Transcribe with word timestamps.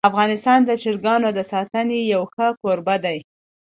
افغانستان 0.09 0.59
د 0.65 0.71
چرګانو 0.81 1.29
د 1.37 1.39
ساتنې 1.51 1.99
یو 2.13 2.23
ښه 2.33 2.47
کوربه 2.61 2.95
دی. 3.05 3.17